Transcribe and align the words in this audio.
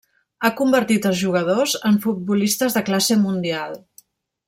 Ha 0.47 0.49
convertit 0.61 1.05
els 1.09 1.19
jugadors 1.19 1.75
en 1.91 1.99
futbolistes 2.07 2.79
de 2.79 2.87
classe 2.91 3.19
mundial. 3.29 3.79